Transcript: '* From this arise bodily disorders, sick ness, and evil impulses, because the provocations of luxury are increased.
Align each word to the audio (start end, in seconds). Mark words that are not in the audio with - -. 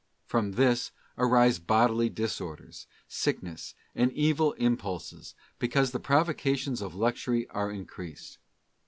'* 0.17 0.25
From 0.31 0.53
this 0.53 0.89
arise 1.15 1.59
bodily 1.59 2.09
disorders, 2.09 2.87
sick 3.07 3.43
ness, 3.43 3.75
and 3.93 4.11
evil 4.13 4.53
impulses, 4.53 5.35
because 5.59 5.91
the 5.91 5.99
provocations 5.99 6.81
of 6.81 6.95
luxury 6.95 7.47
are 7.51 7.69
increased. 7.69 8.39